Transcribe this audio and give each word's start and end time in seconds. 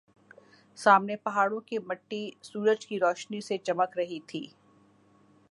سامنے 0.77 1.15
پہاڑوں 1.17 1.59
کی 1.61 1.77
مٹی 1.79 2.21
سورج 2.41 2.85
کی 2.87 2.99
روشنی 2.99 3.41
سے 3.41 3.57
چمک 3.57 3.97
رہی 3.97 4.19
تھی 4.27 4.45